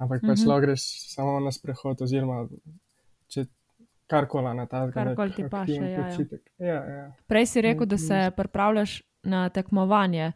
Ampak 0.00 0.22
pač 0.24 0.44
lahko 0.48 0.64
greš 0.64 0.84
samo 1.10 1.36
na 1.44 1.52
sprehod 1.52 2.00
oziroma 2.06 2.44
če 3.28 3.44
karkoli, 4.10 4.48
a 4.48 4.54
ne, 4.56 4.66
takega, 4.70 5.10
Karkoli 5.10 5.34
ti 5.36 5.46
paše, 5.50 5.80
ja, 5.82 6.06
ja. 6.08 6.38
Ja, 6.58 6.78
ja. 6.94 7.04
Prej 7.28 7.50
si 7.50 7.64
rekel, 7.66 7.90
da 7.90 7.98
se 7.98 8.22
pripravljaš 8.36 9.00
na 9.22 9.48
tekmovanje. 9.48 10.32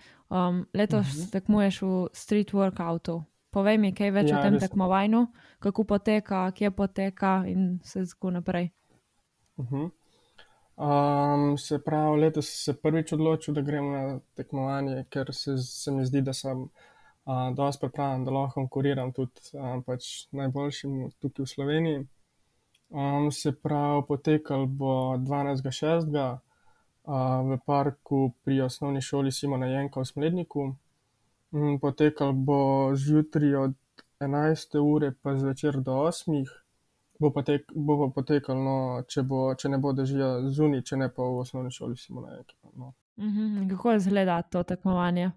letos 0.74 1.30
tekmuješ 1.30 1.82
v 1.82 2.08
street 2.12 2.52
workout. 2.52 3.22
Povej 3.54 3.78
mi 3.78 3.92
kaj 3.94 4.10
več 4.10 4.32
o 4.32 4.34
Ja, 4.34 4.42
tem 4.42 4.54
res. 4.54 4.64
tekmovanju, 4.64 5.26
kako 5.62 5.84
poteka, 5.86 6.50
kje 6.52 6.70
poteka 6.72 7.34
in 7.46 7.78
vse 7.84 8.02
tako 8.10 8.30
naprej. 8.30 8.72
se 11.58 11.78
pravi, 11.78 12.20
letos 12.20 12.48
sem 12.48 12.74
se 12.74 12.80
prvič 12.80 13.12
odločil, 13.12 13.54
da 13.54 13.62
grem 13.62 13.92
na 13.92 14.02
tekmovanje, 14.34 15.04
ker 15.10 15.30
se, 15.32 15.54
se 15.58 15.92
mi 15.92 16.04
zdi, 16.04 16.22
da 16.22 16.32
sem, 16.32 16.64
dosti 17.54 17.80
pripravljen, 17.80 18.24
da 18.24 18.30
lahko 18.30 18.54
konkuriram 18.54 19.12
tudi, 19.12 19.40
pač 19.86 20.08
najboljšim 20.32 21.10
tukaj 21.20 21.44
v 21.44 21.48
Sloveniji. 21.48 22.06
se 23.32 23.52
pravi, 23.52 24.02
potekalo 24.08 24.66
bo 24.66 25.16
dvanajstega 25.18 25.70
šestega, 25.70 26.26
v 27.44 27.58
parku 27.66 28.32
pri 28.44 28.60
Osnovni 28.60 29.00
šoli 29.00 29.32
Simona 29.32 29.66
Jenka 29.66 30.00
v 30.00 30.04
Smledniku. 30.04 30.74
Potekalo 31.80 32.32
bo 32.32 32.90
zjutraj 32.96 33.54
od 33.54 33.74
enajste 34.20 34.80
ure 34.80 35.12
pa 35.22 35.36
zvečer 35.38 35.80
do 35.80 35.92
osmih. 35.92 36.50
Bo 37.18 37.30
pa 37.30 37.42
bo 37.74 37.98
pa 37.98 38.14
potekalo, 38.14 38.58
no, 38.58 39.02
če 39.08 39.22
bo, 39.22 39.54
če 39.54 39.68
ne 39.68 39.78
bo 39.78 39.92
dežja, 39.94 40.50
zunaj, 40.50 40.82
če 40.82 40.96
ne 40.98 41.08
pa 41.14 41.22
v 41.22 41.44
Osnovni 41.44 41.70
šoli 41.70 41.96
Simona 41.96 42.34
Jenka, 42.34 42.54
no. 42.74 42.92
Mhm. 43.16 43.68
Kako 43.70 43.92
izgleda 43.94 44.42
to 44.42 44.62
tekmovanje? 44.62 45.30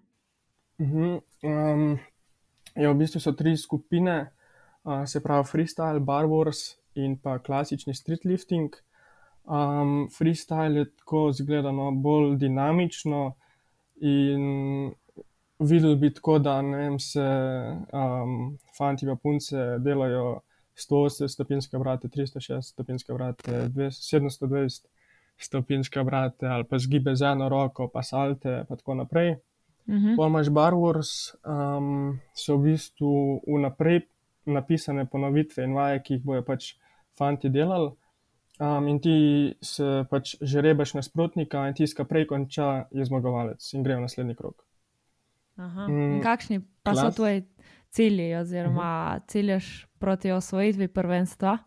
Mhm, 0.82 1.20
um, 1.44 2.00
ja, 2.76 2.92
v 2.92 2.98
bistvu 2.98 3.22
so 3.22 3.32
tri 3.38 3.54
skupine, 3.58 4.18
uh, 4.84 5.06
se 5.06 5.22
pravi 5.24 5.46
freestyle, 5.46 6.02
bar 6.02 6.26
wars 6.26 6.78
in 6.96 7.18
pa 7.22 7.38
klasični 7.40 7.94
street 7.94 8.26
lifting. 8.26 8.74
Um, 9.46 10.10
freestyle 10.12 10.82
je 10.82 10.90
tako 10.98 11.32
zgledano 11.32 11.92
bolj 11.92 12.36
dinamično 12.42 13.36
in 14.02 14.92
videl 15.60 15.96
bi 15.96 16.14
tako, 16.14 16.40
da 16.40 16.60
vem, 16.62 17.00
se 17.00 17.24
um, 17.24 18.58
fanti 18.78 19.06
pa 19.06 19.16
punce 19.16 19.64
delajo 19.80 20.42
180 20.78 21.28
stopinjske 21.28 21.78
obrate, 21.78 22.08
360 22.08 22.62
stopinjske 22.62 23.14
obrate, 23.14 23.70
720 23.76 24.86
stopinjske 25.38 26.00
obrate 26.00 26.48
ali 26.48 26.64
pa 26.64 26.80
zgibe 26.80 27.16
z 27.16 27.32
eno 27.32 27.50
roko, 27.50 27.88
pa 27.94 28.04
salte, 28.04 28.64
pa 28.70 28.76
tako 28.76 28.96
naprej. 28.96 29.36
Mhm. 29.88 30.16
Pol 30.16 30.28
imaš 30.28 30.50
bar 30.50 30.74
wars, 30.74 31.34
um, 31.46 32.20
so 32.36 32.58
v 32.58 32.74
bistvu 32.74 33.42
vnaprej 33.48 34.02
napisane 34.46 35.06
ponovitve 35.06 35.64
in 35.64 35.74
vaje, 35.74 36.02
ki 36.04 36.18
jih 36.18 36.26
bojo 36.26 36.44
pač 36.44 36.76
fanti 37.18 37.50
delali. 37.50 37.92
Um, 38.60 38.88
in 38.88 39.00
ti 39.00 39.54
se 39.62 40.04
pač 40.10 40.36
žrebaš 40.42 40.96
nasprotnika, 40.98 41.68
in 41.68 41.76
tisti, 41.78 41.96
ki 41.96 42.08
prej 42.10 42.26
konča, 42.28 42.88
je 42.92 43.06
zmagovalec 43.06 43.74
in 43.74 43.86
gre 43.86 44.00
v 44.00 44.08
naslednji 44.08 44.36
krog. 44.36 44.67
Aha. 45.58 45.88
Mm, 45.88 46.22
kakšni 46.24 46.60
pa 46.84 46.96
so 46.96 47.02
klas- 47.02 47.16
tvoji 47.16 47.44
cilji, 47.90 48.36
oziroma 48.36 49.20
ciljaš 49.28 49.88
proti 50.00 50.32
osvojitvi 50.32 50.88
prvenstva? 50.88 51.58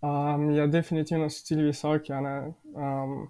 Um, 0.00 0.50
ja, 0.54 0.66
definitivno 0.66 1.30
so 1.30 1.44
cilji 1.44 1.64
visoki. 1.64 2.12
Um, 2.12 3.28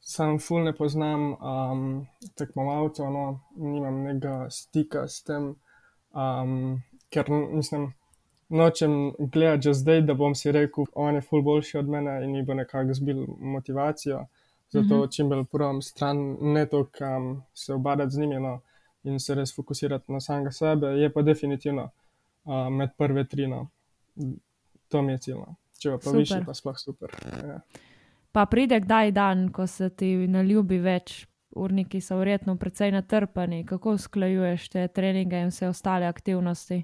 sam 0.00 0.38
ful 0.38 0.64
ne 0.64 0.72
poznam 0.76 1.32
um, 1.32 2.06
tekmovalcev, 2.36 3.10
no, 3.12 3.40
nimam 3.56 4.02
nekega 4.04 4.50
stika 4.50 5.08
s 5.08 5.22
tem, 5.22 5.54
um, 6.14 6.82
ker 7.12 7.28
mislim, 7.30 7.92
nočem 8.48 9.12
gledati 9.18 9.62
že 9.68 9.74
zdaj, 9.74 10.00
da 10.02 10.14
bom 10.14 10.34
si 10.34 10.52
rekel, 10.52 10.84
on 10.94 11.14
je 11.14 11.20
ful 11.20 11.42
boljši 11.42 11.78
od 11.78 11.88
mene 11.88 12.24
in 12.24 12.32
mi 12.32 12.42
bo 12.42 12.54
nekako 12.54 12.94
zbil 12.94 13.26
motivacijo. 13.40 14.26
Zato 14.70 14.96
Mhm. 14.98 15.10
čim 15.10 15.28
bolj 15.28 15.44
probam 15.44 15.82
stran, 15.82 16.36
ne 16.40 16.66
toliko 16.66 17.04
um, 17.04 17.42
se 17.54 17.74
obadati 17.74 18.10
z 18.10 18.18
njimi 18.18 18.40
no, 18.40 18.60
in 19.04 19.20
se 19.20 19.34
res 19.34 19.54
fokusirati 19.56 20.12
na 20.12 20.20
samega 20.20 20.50
sebe. 20.50 20.86
Je 20.86 21.12
pa 21.12 21.22
definitivno 21.22 21.90
uh, 22.44 22.68
med 22.72 22.90
prve 22.98 23.24
tri. 23.24 23.46
No. 23.46 23.68
To 24.88 25.02
mi 25.02 25.12
je 25.12 25.18
cilj. 25.18 25.34
No. 25.34 25.54
Če 25.78 25.90
pa, 25.90 25.98
Super. 26.00 26.18
višji, 26.18 26.44
pa 26.46 26.54
sploh 26.54 26.76
super. 26.78 27.10
Ja. 27.46 27.60
Pa 28.32 28.46
pride 28.46 28.80
kdaj 28.80 29.12
dan, 29.12 29.48
ko 29.52 29.66
se 29.66 29.88
ti 29.90 30.26
ne 30.26 30.42
ljubi 30.44 30.78
več, 30.78 31.26
urniki 31.56 32.00
so 32.00 32.16
verjetno 32.18 32.56
precej 32.56 32.90
natrpani. 32.92 33.64
Kako 33.66 33.92
usklajuješ 33.96 34.68
te 34.68 34.88
treninge 34.88 35.40
in 35.40 35.48
vse 35.48 35.68
ostale 35.68 36.06
aktivnosti? 36.06 36.82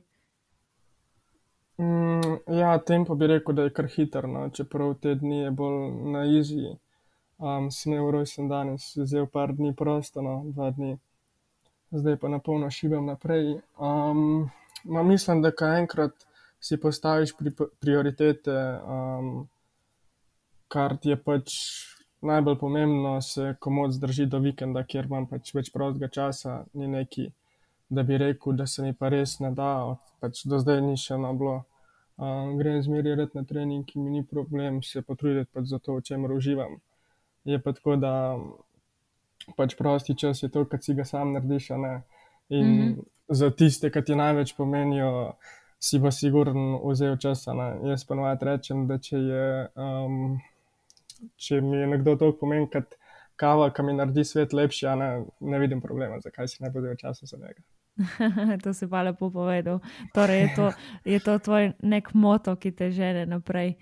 Mm, 1.79 2.37
ja, 2.59 2.79
tempo 2.79 3.15
bi 3.15 3.27
rekel, 3.27 3.55
da 3.55 3.63
je 3.63 3.71
kar 3.71 3.87
hiter, 3.91 4.29
no. 4.29 4.49
čeprav 4.51 4.95
te 5.03 5.15
dni 5.15 5.39
je 5.43 5.51
bolj 5.51 5.91
na 6.13 6.25
izi. 6.25 6.77
Um, 7.45 7.71
sem 7.71 7.93
imel 7.93 8.11
rojsten 8.11 8.47
danes, 8.49 8.95
vzel 8.97 9.27
par 9.29 9.51
dni 9.53 9.75
prosto, 9.77 10.23
no, 10.25 10.39
dva 10.57 10.71
dni, 10.73 10.95
zdaj 11.93 12.17
pa 12.23 12.29
na 12.33 12.39
polno 12.41 12.71
šibam 12.73 13.05
naprej. 13.05 13.59
Um, 13.77 14.47
ma 14.85 15.03
mislim, 15.03 15.43
da 15.45 15.51
ko 15.53 15.69
enkrat 15.69 16.25
si 16.61 16.79
postaviš 16.81 17.35
pri, 17.37 17.53
prioritete, 17.85 18.55
um, 18.89 19.29
kar 20.73 20.97
ti 20.97 21.13
je 21.13 21.19
pač 21.21 21.59
najbolj 22.25 22.57
pomembno, 22.63 23.19
se 23.21 23.51
komod 23.61 23.93
zdrži 23.93 24.25
do 24.27 24.41
vikenda, 24.41 24.81
kjer 24.89 25.11
imam 25.11 25.29
pač 25.29 25.53
več 25.53 25.69
prostega 25.75 26.09
časa, 26.09 26.63
ni 26.73 26.89
neki, 26.89 27.27
da 27.93 28.07
bi 28.09 28.23
rekel, 28.25 28.57
da 28.57 28.65
se 28.67 28.87
mi 28.87 28.97
pa 28.97 29.13
res 29.13 29.37
ne 29.45 29.53
da, 29.53 29.99
pač 30.25 30.47
do 30.49 30.63
zdaj 30.65 30.81
ni 30.81 30.97
še 30.97 31.19
eno 31.19 31.35
bilo. 31.37 31.61
Um, 32.17 32.57
grem 32.57 32.81
zmeraj 32.81 33.29
na 33.37 33.45
trening, 33.45 33.85
ki 33.85 34.01
mi 34.01 34.17
ni 34.17 34.25
problem 34.25 34.81
se 34.81 35.05
potruditi 35.05 35.53
pač 35.53 35.69
za 35.69 35.83
to, 35.83 36.01
v 36.01 36.09
čemer 36.09 36.33
uživam. 36.33 36.81
Je 37.45 37.59
pa 37.63 37.73
tako, 37.73 37.97
da 37.97 38.37
pač 39.57 39.75
prosti 39.77 40.17
čas 40.19 40.43
je 40.43 40.49
to, 40.49 40.65
kar 40.65 40.81
si 40.83 40.95
ga 40.95 41.05
sam 41.05 41.33
narediš. 41.33 41.71
In 41.71 41.79
mm 41.79 42.03
Mhm. 42.51 42.89
-hmm. 42.93 43.05
za 43.29 43.51
tiste, 43.51 43.91
ki 43.91 44.05
ti 44.05 44.15
največ 44.15 44.57
pomenijo, 44.57 45.33
si 45.81 46.01
pa 46.01 46.11
sigurno 46.11 46.81
vzel 46.89 47.17
čas. 47.17 47.47
ne. 47.47 47.89
Jaz 47.91 48.05
pa 48.05 48.15
navadi 48.15 48.45
rečem, 48.45 48.87
da 48.87 48.99
če, 48.99 49.17
je, 49.17 49.69
um, 49.77 50.39
če 51.37 51.61
mi 51.61 51.77
je 51.77 51.87
nekdo 51.87 52.17
toliko 52.17 52.39
pomen 52.39 52.67
kot 52.71 52.95
kava, 53.37 53.71
ki 53.71 53.83
mi 53.83 53.93
naredi 53.93 54.25
svet 54.25 54.53
lepši, 54.53 54.87
ne, 54.87 55.25
ne 55.41 55.59
vidim 55.59 55.81
problema, 55.81 56.21
zakaj 56.21 56.49
si 56.49 56.63
ne 56.63 56.71
bo 56.71 56.81
vzel 56.81 56.97
časa 56.97 57.27
za 57.27 57.37
njega. 57.37 57.63
to 58.65 58.73
si 58.73 58.87
pa 58.91 59.03
lepo 59.03 59.31
povedal. 59.31 59.81
Torej, 60.15 60.41
je 60.41 60.55
to, 60.57 60.73
je 61.05 61.21
to 61.21 61.39
tvoj 61.39 61.73
nek 61.83 62.15
moto, 62.15 62.57
ki 62.57 62.73
te 62.73 62.91
žene 62.91 63.27
naprej. 63.27 63.75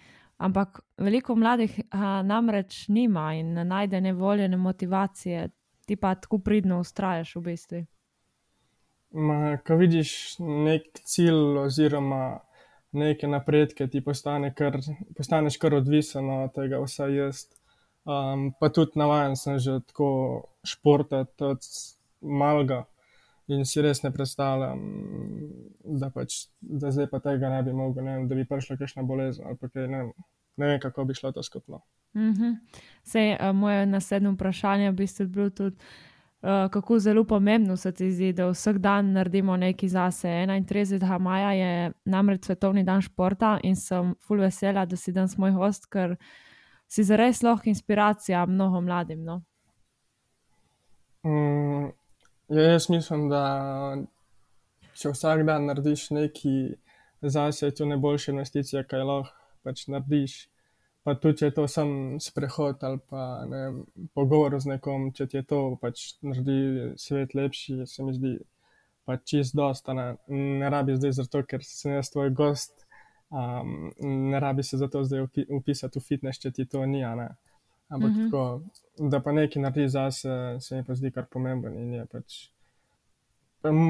Ampak 0.43 0.81
veliko 0.99 1.37
mladih 1.39 1.77
a, 1.91 2.23
namreč 2.27 2.89
nima 2.89 3.33
in 3.39 3.53
ne 3.55 3.65
najde 3.65 4.01
ne 4.01 4.13
volje, 4.13 4.49
ne 4.49 4.57
motivacije, 4.57 5.49
ti 5.87 5.97
pa 5.97 6.15
tako 6.15 6.39
pridno 6.43 6.81
ustrajaš 6.83 7.37
v 7.37 7.43
bistvu. 7.47 7.83
Ma, 9.13 9.59
ko 9.67 9.77
vidiš 9.77 10.39
nek 10.41 11.03
cilj 11.05 11.59
oziroma 11.67 12.41
neke 12.93 13.29
napredke, 13.29 13.87
ti 13.89 14.01
postane 14.05 14.53
kar, 14.55 14.79
postaneš 15.17 15.59
kar 15.61 15.77
odvisen 15.79 16.31
od 16.31 16.55
tega, 16.57 16.81
vsaj 16.83 17.17
jaz. 17.17 17.45
Um, 18.03 18.49
pa 18.59 18.69
tudi 18.75 18.99
navaden 18.99 19.37
sem 19.39 19.61
že 19.63 19.79
tako 19.87 20.09
športati 20.67 21.45
od 21.45 21.69
malega 22.21 22.83
in 23.55 23.65
si 23.67 23.83
res 23.83 24.03
ne 24.03 24.11
predstavljam, 24.13 24.83
da, 26.01 26.11
pač, 26.11 26.47
da 26.61 26.93
zdaj 26.95 27.09
pa 27.11 27.21
tega 27.25 27.51
ne 27.53 27.63
bi 27.63 27.75
mogel, 27.77 28.05
ne 28.05 28.17
vem, 28.17 28.29
da 28.31 28.39
bi 28.39 28.47
prišla 28.49 28.79
kakšna 28.81 29.05
bolezen 29.07 29.47
ali 29.49 29.59
kaj, 29.63 29.89
ne 29.89 30.05
vem, 30.05 30.13
ne 30.63 30.71
vem, 30.71 30.81
kako 30.81 31.05
bi 31.09 31.17
šlo 31.19 31.33
to 31.33 31.43
skupno. 31.43 31.83
Mhm. 32.17 32.57
Sej, 33.03 33.37
a, 33.41 33.53
moje 33.53 33.87
naslednje 33.87 34.35
vprašanje 34.35 34.91
v 34.91 34.97
bistvu 34.97 35.27
bilo 35.27 35.51
tudi, 35.51 35.77
a, 36.43 36.69
kako 36.73 36.99
zelo 36.99 37.25
pomembno 37.25 37.77
se 37.77 37.93
ti 37.93 38.11
zdi, 38.13 38.33
da 38.33 38.51
vsak 38.51 38.79
dan 38.79 39.13
naredimo 39.13 39.57
nekaj 39.57 39.89
zase. 39.89 40.29
31. 40.29 41.19
maja 41.19 41.53
je 41.53 41.93
namreč 42.05 42.45
svetovni 42.45 42.85
dan 42.85 43.01
športa 43.01 43.59
in 43.63 43.77
sem 43.77 44.15
full 44.21 44.41
vesela, 44.41 44.85
da 44.87 44.97
si 44.97 45.13
danes 45.13 45.39
moj 45.39 45.57
host, 45.57 45.89
ker 45.91 46.17
si 46.89 47.05
zares 47.05 47.43
lahko 47.43 47.69
inspiracija 47.69 48.47
mnogo 48.47 48.81
mladim. 48.81 49.25
No? 49.25 49.43
Mm, 51.25 51.93
jaz 52.49 52.89
mislim, 52.91 53.29
da 53.29 53.43
če 54.99 55.13
vsak 55.15 55.45
dan 55.49 55.67
narediš 55.71 56.11
nekaj 56.11 56.57
zase, 57.23 57.67
je 57.67 57.75
to 57.75 57.87
najboljša 57.87 58.33
investicija, 58.33 58.85
kaj 58.85 59.05
lahko 59.09 59.37
pač 59.63 59.87
narediš. 59.93 60.39
Pa 61.03 61.17
tudi, 61.19 61.41
če 61.41 61.49
je 61.49 61.55
to 61.57 61.65
sam 61.67 61.89
sprehod 62.23 62.83
ali 62.87 63.01
pa 63.11 63.23
ne 63.51 63.63
pogovor 64.15 64.55
z 64.63 64.71
nekom, 64.77 65.09
če 65.17 65.27
ti 65.27 65.41
je 65.41 65.47
to 65.51 65.63
pač 65.83 66.13
naredi 66.23 66.93
svet 67.01 67.35
lepši, 67.35 67.81
se 67.91 68.07
mi 68.07 68.15
zdi 68.15 68.37
pač 69.09 69.25
čist 69.33 69.57
dosta. 69.59 69.97
Ne, 69.99 70.07
ne 70.31 70.71
rabi 70.71 70.95
zdaj 70.99 71.17
zato, 71.19 71.43
ker 71.49 71.65
sem 71.67 71.97
jaz 71.97 72.13
tvoj 72.15 72.31
gost, 72.39 72.87
um, 73.35 73.91
ne 74.31 74.43
rabi 74.43 74.63
se 74.63 74.79
zato 74.79 75.03
zdaj 75.03 75.27
upi- 75.27 75.49
upisati 75.51 75.99
v 75.99 76.07
fitness, 76.07 76.43
če 76.43 76.55
ti 76.55 76.69
to 76.71 76.87
ni, 76.87 77.03
ne. 77.03 77.29
Ampak 77.93 78.11
mm 78.11 78.15
-hmm. 78.15 78.31
tako, 78.31 78.63
da 79.11 79.21
pa 79.21 79.33
nekaj 79.33 79.63
naredi 79.63 79.89
zase, 79.89 80.57
se 80.61 80.77
mi 80.77 80.85
pa 80.85 80.95
zdi 80.95 81.11
kar 81.11 81.27
pomemben 81.31 81.77
in 81.77 81.93
je 81.93 82.07
pač. 82.07 82.49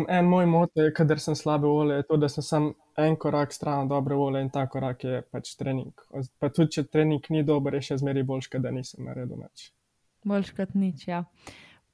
En 0.08 0.24
moj 0.24 0.46
moto 0.46 0.80
kadar 0.94 1.20
sem 1.20 1.34
slabe 1.34 1.66
volje, 1.66 1.94
je 1.96 2.02
to, 2.02 2.16
da 2.16 2.28
sem 2.28 2.42
sam 2.42 2.72
en 2.96 3.16
korak 3.16 3.52
stran 3.52 3.88
dobre 3.88 4.14
volje 4.14 4.40
in 4.40 4.50
ta 4.50 4.66
korak 4.66 5.04
je 5.04 5.22
pač 5.30 5.54
trening. 5.56 5.92
Pa 6.38 6.48
tudi, 6.48 6.70
če 6.70 6.82
trening 6.82 7.30
ni 7.30 7.42
dober, 7.42 7.74
je 7.74 7.80
še 7.80 7.96
zmeraj 7.96 8.22
boljš, 8.22 8.48
da 8.58 8.70
nisem 8.70 9.04
naredil 9.04 9.36
nič. 9.36 9.72
Boljš 10.24 10.50
kot 10.50 10.74
nič. 10.74 11.08
Ja. 11.08 11.24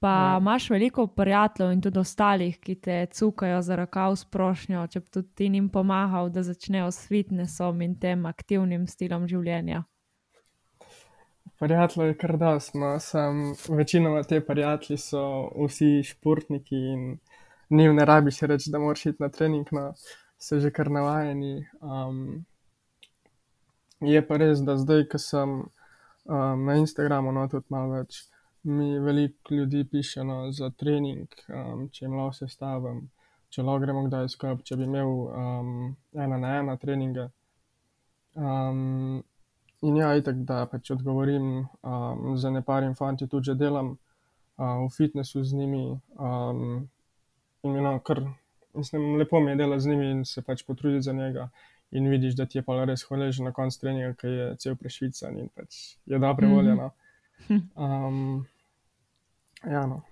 Pa 0.00 0.08
Ja. 0.08 0.38
imaš 0.40 0.70
veliko 0.70 1.06
prijateljev 1.06 1.72
in 1.72 1.80
tudi 1.80 1.98
ostalih, 1.98 2.58
ki 2.60 2.74
te 2.74 3.06
cukajo 3.06 3.62
za 3.62 3.76
rokav 3.76 4.16
s 4.16 4.24
prošnjo, 4.24 4.86
če 4.86 5.00
bi 5.00 5.06
tudi 5.10 5.28
ti 5.34 5.44
jim 5.44 5.68
pomagal, 5.68 6.30
da 6.30 6.42
začnejo 6.42 6.90
s 6.90 7.06
fitnessom 7.08 7.82
in 7.82 7.98
tem 7.98 8.26
aktivnim 8.26 8.86
stilom 8.86 9.26
življenja. 9.28 9.84
Prijateljev 11.58 12.08
je 12.08 12.16
kar 12.18 12.36
dosti, 12.38 12.78
no, 12.78 13.00
sem 13.00 13.54
večinoma 13.68 14.22
te 14.22 14.40
prijatelji 14.46 14.98
so 14.98 15.22
vsi 15.66 16.02
športniki 16.06 16.76
in 16.76 17.18
njim 17.70 17.96
ne 17.96 18.04
rabiš 18.04 18.40
reči, 18.40 18.70
da 18.70 18.78
moraš 18.78 19.06
iti 19.06 19.22
na 19.22 19.28
trening, 19.28 19.66
no, 19.72 19.92
so 20.38 20.58
že 20.58 20.70
kar 20.70 20.90
navajeni. 20.90 21.66
Um, 21.80 22.44
je 24.00 24.22
pa 24.26 24.36
res, 24.36 24.62
da 24.62 24.76
zdaj, 24.78 25.08
ko 25.10 25.18
sem 25.18 25.50
um, 25.58 26.64
na 26.66 26.76
Instagramu, 26.78 27.32
no 27.32 27.48
tudi 27.50 27.66
malo 27.74 27.96
več, 27.96 28.20
mi 28.62 28.98
veliko 28.98 29.54
ljudi 29.54 29.84
piše 29.90 30.24
no, 30.24 30.52
za 30.52 30.70
trening, 30.70 31.26
um, 31.48 31.88
če 31.90 32.04
jim 32.04 32.14
lahko 32.20 32.36
sestavim, 32.38 33.08
če 33.50 33.66
lahko 33.66 33.82
gremo 33.86 34.04
kdaj 34.06 34.30
skupaj, 34.36 34.62
če 34.62 34.78
bi 34.78 34.86
imel 34.86 35.10
um, 35.26 35.74
ena 36.14 36.38
na 36.38 36.54
ena 36.60 36.78
treninge. 36.78 37.26
Um, 38.38 39.24
in 39.82 39.96
ja, 39.96 40.14
itak, 40.16 40.36
da 40.44 40.66
pač 40.66 40.90
odgovorim, 40.90 41.66
um, 41.82 42.36
za 42.36 42.50
ne 42.50 42.62
parim 42.62 42.94
fanti 42.94 43.26
tudi 43.28 43.44
že 43.44 43.54
delam. 43.54 43.96
uh, 44.58 44.86
v 44.86 44.90
fitnessu 44.90 45.44
z 45.44 45.54
njimi. 45.54 46.00
Um, 46.18 46.88
in 47.62 47.72
mi 47.72 47.80
no, 47.80 47.98
kar, 48.00 48.20
mislim, 48.74 49.16
lepo 49.16 49.40
mi 49.40 49.50
je 49.50 49.56
delati 49.56 49.80
z 49.80 49.86
njimi 49.88 50.10
in 50.10 50.24
se 50.24 50.42
pač 50.42 50.62
potruditi 50.62 51.02
za 51.02 51.12
njega. 51.12 51.48
In 51.90 52.08
vidiš, 52.08 52.34
da 52.34 52.46
ti 52.46 52.58
je 52.58 52.62
pa 52.62 52.84
res 52.84 53.04
hvaležen 53.04 53.44
na 53.44 53.52
koncu 53.52 53.80
treninga, 53.80 54.14
ki 54.14 54.26
je 54.26 54.56
cel 54.56 54.74
prešvican 54.76 55.38
in 55.38 55.48
pač 55.48 55.96
je 56.06 56.18
dobre 56.18 56.46
Mhm. 56.46 56.54
volje. 56.54 56.74
No. 56.74 56.90
Um, 57.76 58.46
ja, 59.64 59.86
no. 59.86 60.02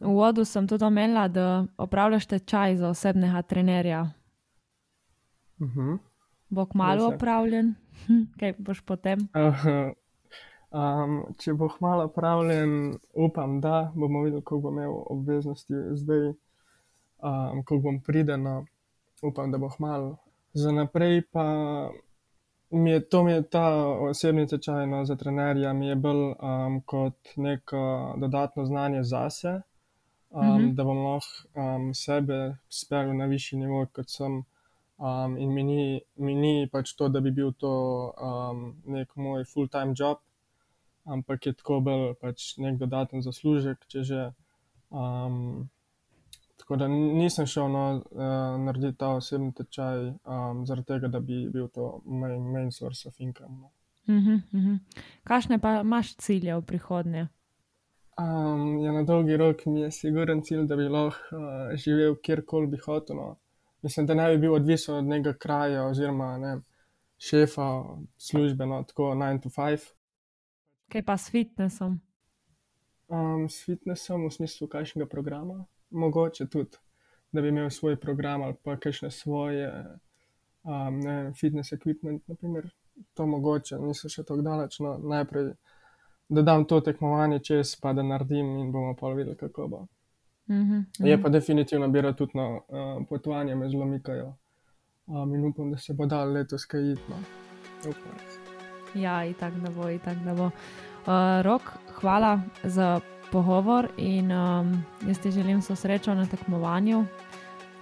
V 0.00 0.06
uvodu 0.06 0.44
sem 0.44 0.66
tudi 0.66 0.84
omenila, 0.84 1.28
da 1.28 1.66
opravljaš 1.76 2.26
tečaj 2.26 2.76
za 2.76 2.88
osebnega 2.88 3.42
trenerja. 3.42 4.10
Mhm. 5.60 5.94
Bo 6.48 6.66
kmalo 6.66 7.10
Res 7.10 7.18
opravljen, 8.06 8.26
kaj 8.38 8.54
boš 8.58 8.80
potem? 8.80 9.18
Um, 10.70 11.22
če 11.40 11.54
bo 11.56 11.68
hmalo 11.68 12.04
opravljen, 12.04 12.98
upam, 13.14 13.60
da 13.60 13.92
bomo 13.94 14.22
videli, 14.22 14.42
koliko 14.42 14.68
bom 14.68 14.78
imel 14.78 14.92
obveznosti 15.06 15.74
zdaj, 15.96 16.26
um, 16.28 17.62
koliko 17.64 17.82
bom 17.82 18.00
prideno, 18.00 18.66
upam, 19.22 19.50
da 19.50 19.58
bo 19.58 19.68
hmalo. 19.68 20.16
Za 20.52 20.72
naprej 20.72 21.22
pa 21.32 21.44
mi 22.70 22.90
je 22.90 23.00
to 23.08 23.24
mi 23.24 23.32
je 23.32 23.42
ta 23.42 23.86
osebni 23.86 24.46
tečaj 24.46 24.86
no, 24.86 25.04
za 25.04 25.16
trenerja, 25.16 25.72
mi 25.72 25.86
je 25.88 25.96
bolj 25.96 26.34
um, 26.36 26.80
kot 26.84 27.16
neko 27.36 28.14
dodatno 28.16 28.64
znanje 28.64 29.02
zase, 29.02 29.60
um, 30.30 30.46
Mhm. 30.46 30.62
mhm. 30.64 30.74
da 30.74 30.84
bom 30.84 30.98
lahko 30.98 31.48
um, 31.54 31.94
sebe 31.94 32.56
speljal 32.68 33.16
na 33.16 33.24
višji 33.24 33.58
nivo, 33.58 33.86
kot 33.92 34.10
sem. 34.10 34.42
Um, 34.98 35.36
in 35.38 35.54
mi 35.54 35.62
ni, 35.62 36.00
mi 36.16 36.34
ni 36.34 36.66
pač 36.66 36.96
to, 36.98 37.06
da 37.08 37.20
bi 37.22 37.30
bil 37.30 37.52
to 37.54 37.72
um, 38.18 38.62
nek 38.90 39.14
moj 39.14 39.44
full-time 39.46 39.94
job, 39.94 40.18
ampak 41.06 41.46
je 41.46 41.52
tako 41.54 41.80
bolj 41.86 42.14
pač 42.18 42.56
nek 42.58 42.80
dodaten 42.82 43.22
zaslužek, 43.22 43.86
če 43.86 44.02
že. 44.10 44.28
Um, 44.90 45.68
tako 46.58 46.76
da 46.76 46.88
nisem 46.88 47.46
šel 47.46 47.70
no, 47.70 47.84
uh, 48.10 48.58
narediti 48.64 48.98
ta 48.98 49.12
osebni 49.20 49.52
tečaj 49.54 50.00
um, 50.08 50.66
zaradi 50.66 50.90
tega, 50.90 51.08
da 51.08 51.20
bi 51.22 51.44
bil 51.52 51.68
to 51.70 52.00
main, 52.04 52.42
main 52.52 52.72
source 52.74 53.06
of 53.08 53.20
income. 53.20 53.54
No. 53.60 53.70
Uh 54.08 54.14
-huh, 54.14 54.40
uh 54.52 54.60
-huh. 54.64 54.78
Kakšne 55.24 55.58
pa 55.58 55.80
imaš 55.80 56.16
cilje 56.16 56.56
v 56.56 56.62
prihodnje? 56.62 57.28
Um, 58.18 58.78
ja, 58.78 58.92
na 58.92 59.02
dolgi 59.02 59.36
rok 59.36 59.66
mi 59.66 59.80
je 59.80 59.90
siguren 59.90 60.42
cilj, 60.42 60.66
da 60.66 60.76
bi 60.76 60.88
lahko 60.88 61.36
uh, 61.36 61.76
živel 61.76 62.16
kjerkoli 62.22 62.66
bi 62.66 62.76
hotel. 62.76 63.16
No. 63.16 63.36
Mislim, 63.82 64.06
da 64.06 64.14
ne 64.14 64.30
bi 64.30 64.38
bil 64.38 64.54
odvisen 64.54 64.94
od 64.94 65.04
nekega 65.04 65.38
kraja 65.38 65.84
oziroma 65.86 66.38
ne, 66.38 66.56
šefa 67.18 67.84
službe, 68.16 68.66
no, 68.66 68.82
tako 68.82 69.02
9 69.02 69.42
to 69.42 69.48
5. 69.48 69.92
Kaj 70.88 71.04
pa 71.04 71.16
s 71.16 71.30
fitnessom? 71.30 72.00
Um, 73.08 73.48
s 73.48 73.64
fitnessom 73.64 74.26
v 74.26 74.30
smislu 74.30 74.68
kakšnega 74.68 75.08
programa, 75.08 75.64
mogoče 75.90 76.46
tudi, 76.48 76.76
da 77.32 77.42
bi 77.42 77.48
imel 77.48 77.70
svoj 77.70 77.96
program 78.00 78.42
ali 78.42 78.54
pa 78.64 78.76
kakšne 78.76 79.10
svoje 79.10 79.68
um, 80.62 81.00
ne, 81.00 81.32
fitness 81.40 81.72
equipment, 81.72 82.22
naprimer. 82.26 82.70
To 83.14 83.26
mogoče, 83.26 83.76
nisem 83.78 84.10
še 84.10 84.24
tako 84.26 84.42
daleč, 84.42 84.80
no 84.82 84.96
najprej 84.98 85.52
da 86.28 86.42
dam 86.42 86.64
to 86.64 86.80
tekmovanje 86.80 87.38
čez, 87.38 87.76
pa 87.80 87.92
da 87.92 88.02
naredim 88.02 88.56
in 88.56 88.72
bomo 88.72 88.96
pa 88.96 89.08
videli, 89.08 89.36
kako 89.36 89.68
bo. 89.68 89.86
-huh, 90.48 90.84
uh 91.00 91.06
Je 91.06 91.22
pa 91.22 91.28
definitivno 91.28 91.88
bira 91.88 92.12
tudi 92.12 92.32
na 92.34 92.48
uh, 92.48 93.06
potovanje, 93.08 93.54
me 93.54 93.68
zelo 93.68 93.84
mikajo. 93.84 94.34
Um, 95.06 95.34
in 95.34 95.44
upam, 95.44 95.70
da 95.70 95.78
se 95.78 95.94
bo 95.94 96.06
dal 96.06 96.32
letos 96.32 96.64
kaj. 96.64 96.80
No. 96.80 97.16
Upam. 97.80 98.12
Ja, 98.94 99.24
itak 99.24 99.54
da 99.54 99.70
bo, 99.70 99.88
itak 99.90 100.16
da 100.24 100.34
bo. 100.34 100.44
Uh, 100.44 101.42
Rok, 101.42 101.62
hvala 102.00 102.40
za 102.64 103.00
pogovor 103.32 103.88
in 103.96 104.32
um, 104.32 104.84
jaz 105.06 105.18
ti 105.18 105.30
želim 105.30 105.58
vso 105.58 105.76
srečo 105.76 106.14
na 106.14 106.26
tekmovanju. 106.26 107.04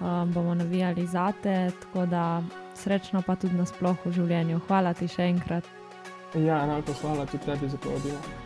Um, 0.01 0.33
bomo 0.33 0.55
navijali 0.55 1.07
zate, 1.07 1.71
tako 1.81 2.07
da 2.07 2.43
srečno 2.75 3.23
pa 3.27 3.37
tudi 3.37 3.55
nasploh 3.55 3.97
v 4.05 4.13
življenju. 4.13 4.61
Hvala 4.69 4.95
ti 4.95 5.09
še 5.09 5.23
enkrat. 5.23 5.65
Ja, 6.35 6.65
enako 6.65 6.93
hvala 7.01 7.27
tudi 7.27 7.45
tebi 7.45 7.69
za 7.69 7.79
povabilo. 7.79 8.46